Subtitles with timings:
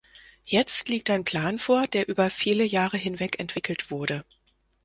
[0.45, 4.25] Jetzt liegt ein Plan vor, der über viele Jahre hinweg entwickelt wurde.